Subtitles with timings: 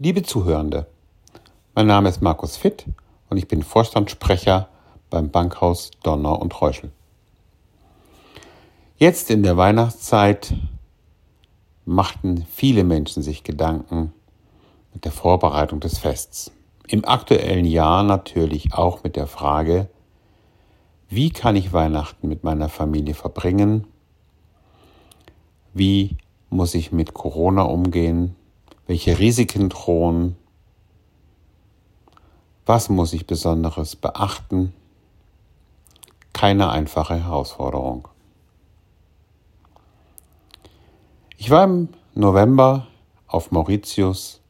[0.00, 0.86] Liebe Zuhörende,
[1.74, 2.86] mein Name ist Markus Fitt
[3.30, 4.68] und ich bin Vorstandssprecher
[5.10, 6.92] beim Bankhaus Donner und Reuschel.
[8.96, 10.54] Jetzt in der Weihnachtszeit
[11.84, 14.12] machten viele Menschen sich Gedanken
[14.94, 16.52] mit der Vorbereitung des Fests.
[16.86, 19.88] Im aktuellen Jahr natürlich auch mit der Frage,
[21.08, 23.88] wie kann ich Weihnachten mit meiner Familie verbringen?
[25.74, 26.18] Wie
[26.50, 28.36] muss ich mit Corona umgehen?
[28.88, 30.34] Welche Risiken drohen?
[32.64, 34.72] Was muss ich Besonderes beachten?
[36.32, 38.08] Keine einfache Herausforderung.
[41.36, 42.86] Ich war im November
[43.26, 44.40] auf Mauritius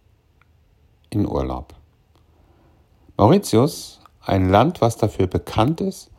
[1.10, 1.74] in Urlaub.
[3.16, 6.12] Mauritius, ein Land, was dafür bekannt ist,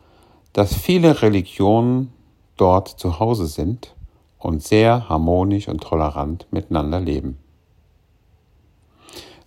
[0.52, 2.12] dass viele Religionen
[2.58, 3.94] dort zu Hause sind
[4.38, 7.38] und sehr harmonisch und tolerant miteinander leben.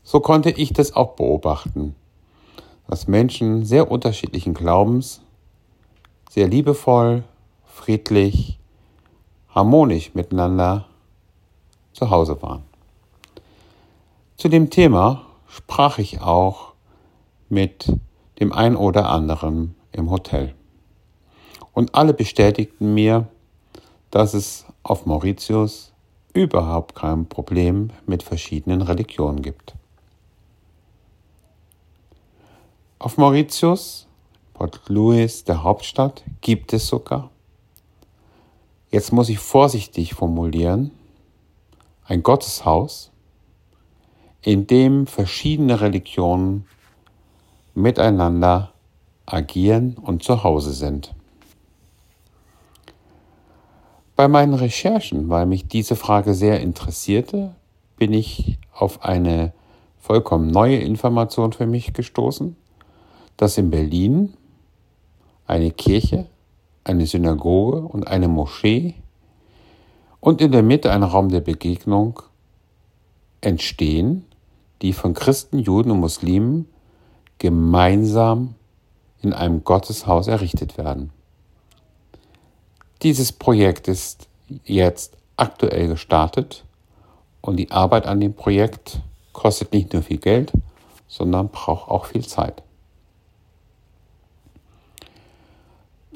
[0.03, 1.95] So konnte ich das auch beobachten,
[2.87, 5.21] dass Menschen sehr unterschiedlichen Glaubens
[6.29, 7.23] sehr liebevoll,
[7.65, 8.59] friedlich,
[9.49, 10.85] harmonisch miteinander
[11.93, 12.63] zu Hause waren.
[14.35, 16.73] Zu dem Thema sprach ich auch
[17.49, 17.87] mit
[18.39, 20.53] dem ein oder anderen im Hotel.
[21.71, 23.27] Und alle bestätigten mir,
[24.11, 25.93] dass es auf Mauritius
[26.33, 29.75] überhaupt kein Problem mit verschiedenen Religionen gibt.
[33.03, 34.07] Auf Mauritius,
[34.53, 37.31] Port Louis, der Hauptstadt, gibt es sogar,
[38.91, 40.91] jetzt muss ich vorsichtig formulieren,
[42.05, 43.11] ein Gotteshaus,
[44.41, 46.65] in dem verschiedene Religionen
[47.75, 48.71] miteinander
[49.25, 51.13] agieren und zu Hause sind.
[54.15, 57.53] Bei meinen Recherchen, weil mich diese Frage sehr interessierte,
[57.97, 59.51] bin ich auf eine
[59.99, 62.55] vollkommen neue Information für mich gestoßen
[63.37, 64.33] dass in Berlin
[65.47, 66.27] eine Kirche,
[66.83, 68.95] eine Synagoge und eine Moschee
[70.19, 72.21] und in der Mitte ein Raum der Begegnung
[73.41, 74.25] entstehen,
[74.81, 76.67] die von Christen, Juden und Muslimen
[77.39, 78.55] gemeinsam
[79.21, 81.11] in einem Gotteshaus errichtet werden.
[83.01, 84.27] Dieses Projekt ist
[84.63, 86.63] jetzt aktuell gestartet
[87.41, 88.99] und die Arbeit an dem Projekt
[89.33, 90.53] kostet nicht nur viel Geld,
[91.07, 92.63] sondern braucht auch viel Zeit.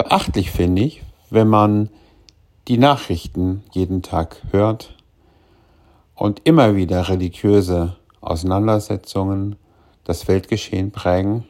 [0.07, 1.89] Beachtlich finde ich, wenn man
[2.69, 4.95] die Nachrichten jeden Tag hört
[6.15, 9.57] und immer wieder religiöse Auseinandersetzungen
[10.05, 11.43] das Weltgeschehen prägen,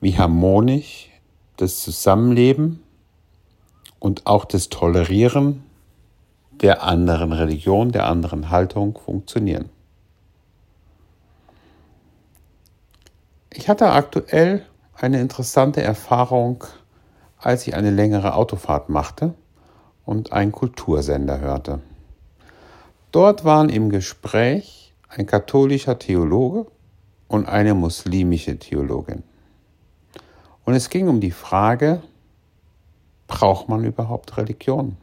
[0.00, 1.10] wie harmonisch
[1.56, 2.80] das Zusammenleben
[3.98, 5.64] und auch das Tolerieren
[6.52, 9.68] der anderen Religion, der anderen Haltung funktionieren.
[13.52, 14.64] Ich hatte aktuell
[14.94, 16.62] eine interessante Erfahrung
[17.40, 19.34] als ich eine längere Autofahrt machte
[20.04, 21.80] und einen Kultursender hörte.
[23.12, 26.66] Dort waren im Gespräch ein katholischer Theologe
[27.28, 29.22] und eine muslimische Theologin.
[30.64, 32.02] Und es ging um die Frage,
[33.26, 34.96] braucht man überhaupt Religion?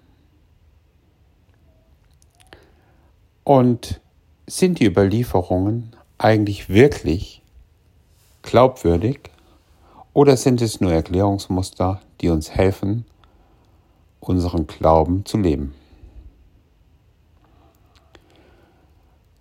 [3.43, 4.01] Und
[4.47, 7.41] sind die Überlieferungen eigentlich wirklich
[8.41, 9.31] glaubwürdig
[10.15, 13.05] oder sind es nur Erklärungsmuster, die uns helfen,
[14.21, 15.75] unseren Glauben zu leben?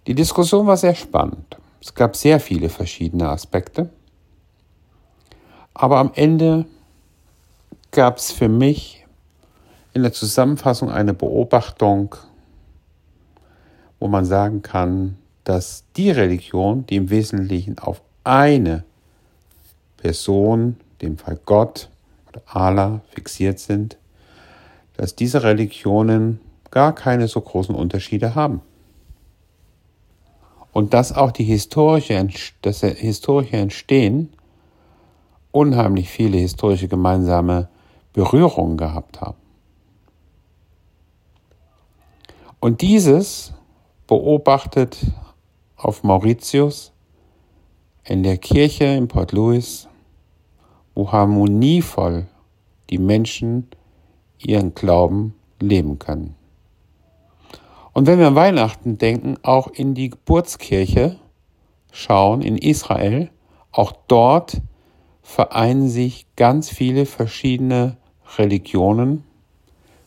[0.08, 1.56] Die Diskussion war sehr spannend.
[1.80, 3.88] Es gab sehr viele verschiedene Aspekte.
[5.74, 6.66] Aber am Ende
[7.92, 9.06] gab es für mich
[9.92, 12.16] in der Zusammenfassung eine Beobachtung,
[14.00, 18.82] wo man sagen kann, dass die Religion, die im Wesentlichen auf eine
[20.04, 21.88] Person, dem Fall Gott
[22.28, 23.96] oder Allah, fixiert sind,
[24.98, 28.60] dass diese Religionen gar keine so großen Unterschiede haben.
[30.74, 32.28] Und dass auch die historische,
[32.60, 34.34] das historische Entstehen
[35.52, 37.70] unheimlich viele historische gemeinsame
[38.12, 39.38] Berührungen gehabt haben.
[42.60, 43.54] Und dieses
[44.06, 44.98] beobachtet
[45.76, 46.92] auf Mauritius
[48.04, 49.88] in der Kirche in Port Louis
[50.94, 52.26] wo harmonievoll
[52.90, 53.68] die Menschen
[54.38, 56.34] ihren Glauben leben können.
[57.92, 61.18] Und wenn wir an Weihnachten denken, auch in die Geburtskirche
[61.92, 63.30] schauen, in Israel,
[63.70, 64.60] auch dort
[65.22, 67.96] vereinen sich ganz viele verschiedene
[68.36, 69.24] Religionen,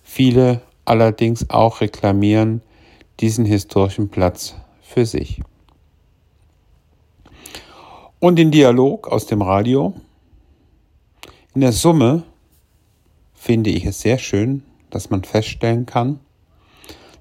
[0.03, 2.61] viele allerdings auch reklamieren
[3.19, 5.41] diesen historischen Platz für sich.
[8.19, 9.93] und den Dialog aus dem Radio.
[11.57, 12.21] In der Summe
[13.33, 14.61] finde ich es sehr schön,
[14.91, 16.19] dass man feststellen kann,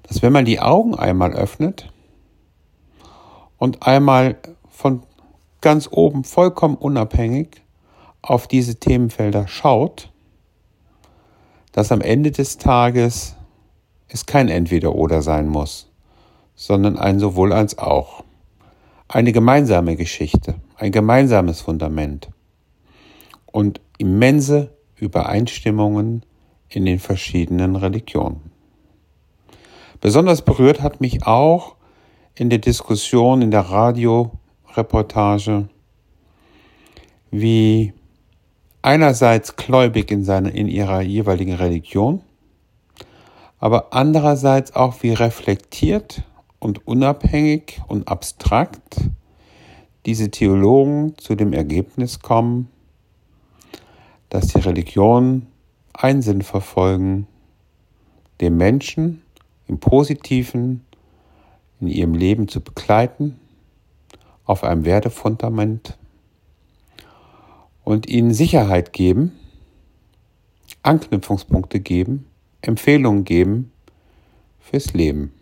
[0.03, 1.91] dass wenn man die Augen einmal öffnet
[3.57, 4.37] und einmal
[4.69, 5.01] von
[5.59, 7.63] ganz oben vollkommen unabhängig
[8.21, 10.11] auf diese Themenfelder schaut,
[11.71, 13.35] dass am Ende des Tages
[14.07, 15.89] es kein Entweder-Oder sein muss,
[16.53, 18.23] sondern ein sowohl als auch.
[19.07, 22.29] Eine gemeinsame Geschichte, ein gemeinsames Fundament
[23.47, 26.23] und immense Übereinstimmungen
[26.69, 28.51] in den verschiedenen Religionen.
[30.01, 31.75] Besonders berührt hat mich auch
[32.35, 35.69] in der Diskussion, in der Radioreportage,
[37.31, 37.93] wie
[38.81, 42.21] einerseits gläubig in, seiner, in ihrer jeweiligen Religion,
[43.59, 46.21] aber andererseits auch wie reflektiert
[46.59, 49.09] und unabhängig und abstrakt
[50.05, 52.69] diese Theologen zu dem Ergebnis kommen,
[54.29, 55.47] dass die Religionen
[55.93, 57.27] einen Sinn verfolgen,
[58.41, 59.23] den Menschen
[59.67, 60.85] im Positiven
[61.79, 63.39] in ihrem Leben zu begleiten,
[64.45, 65.97] auf einem Werdefundament
[67.83, 69.33] und ihnen Sicherheit geben,
[70.83, 72.27] Anknüpfungspunkte geben,
[72.61, 73.71] Empfehlungen geben
[74.59, 75.33] fürs Leben.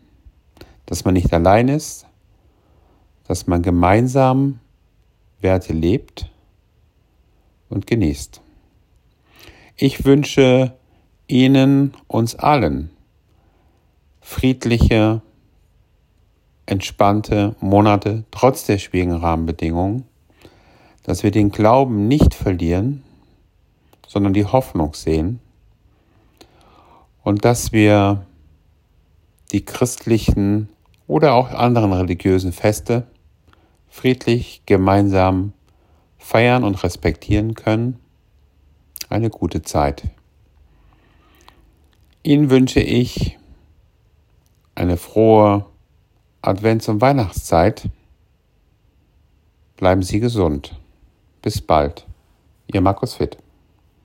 [0.85, 2.05] Dass man nicht allein ist,
[3.27, 4.59] dass man gemeinsam
[5.41, 6.31] Werte lebt
[7.69, 8.41] und genießt.
[9.77, 10.73] Ich wünsche
[11.27, 12.91] Ihnen, uns allen,
[14.21, 15.21] friedliche,
[16.65, 20.05] entspannte Monate trotz der schwierigen Rahmenbedingungen,
[21.03, 23.03] dass wir den Glauben nicht verlieren,
[24.07, 25.41] sondern die Hoffnung sehen
[27.23, 28.25] und dass wir
[29.51, 30.69] die christlichen
[31.05, 33.07] oder auch anderen religiösen Feste
[33.89, 35.51] friedlich gemeinsam
[36.17, 37.99] feiern und respektieren können
[39.09, 40.03] eine gute Zeit.
[42.23, 43.37] Ihnen wünsche ich
[44.73, 45.65] eine frohe
[46.41, 47.89] Advents- und Weihnachtszeit.
[49.77, 50.79] Bleiben Sie gesund.
[51.41, 52.05] Bis bald.
[52.67, 53.37] Ihr Markus Witt.